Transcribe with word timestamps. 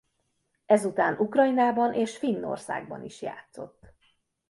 Ezután 0.65 1.17
Ukrajnában 1.19 1.93
és 1.93 2.17
Finnországban 2.17 3.03
is 3.03 3.21
játszott. 3.21 3.93